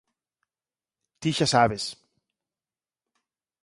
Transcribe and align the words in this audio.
Ti 1.19 1.29
xa 1.37 1.47
sabes. 1.53 1.85